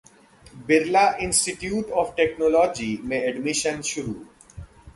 Birla 0.67 1.03
institute 1.21 1.91
of 2.03 2.13
technology 2.17 2.89
में 3.03 3.17
admission 3.17 3.81
शुरू 3.91 4.15